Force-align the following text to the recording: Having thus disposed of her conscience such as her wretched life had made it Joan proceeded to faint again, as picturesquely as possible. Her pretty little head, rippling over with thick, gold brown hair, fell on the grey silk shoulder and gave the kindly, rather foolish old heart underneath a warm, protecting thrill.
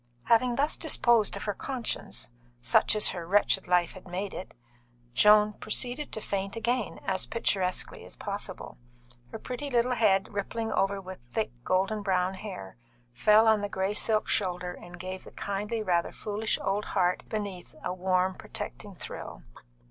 Having 0.23 0.55
thus 0.55 0.77
disposed 0.77 1.35
of 1.35 1.43
her 1.43 1.53
conscience 1.53 2.31
such 2.59 2.95
as 2.95 3.09
her 3.09 3.27
wretched 3.27 3.67
life 3.67 3.93
had 3.93 4.07
made 4.07 4.33
it 4.33 4.55
Joan 5.13 5.53
proceeded 5.53 6.11
to 6.11 6.19
faint 6.21 6.55
again, 6.55 6.99
as 7.05 7.27
picturesquely 7.27 8.03
as 8.03 8.15
possible. 8.15 8.79
Her 9.29 9.37
pretty 9.37 9.69
little 9.69 9.91
head, 9.93 10.33
rippling 10.33 10.71
over 10.71 10.99
with 10.99 11.19
thick, 11.33 11.51
gold 11.63 11.93
brown 12.03 12.33
hair, 12.33 12.77
fell 13.11 13.47
on 13.47 13.61
the 13.61 13.69
grey 13.69 13.93
silk 13.93 14.27
shoulder 14.27 14.73
and 14.73 14.97
gave 14.99 15.23
the 15.23 15.29
kindly, 15.31 15.83
rather 15.83 16.11
foolish 16.11 16.57
old 16.63 16.85
heart 16.85 17.21
underneath 17.25 17.75
a 17.83 17.93
warm, 17.93 18.33
protecting 18.33 18.95
thrill. 18.95 19.43